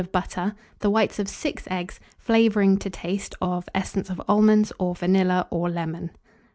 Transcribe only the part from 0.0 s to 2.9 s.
of butter, the whites of 6 eggs; flavouring to